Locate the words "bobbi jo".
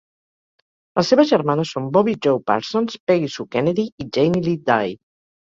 1.97-2.33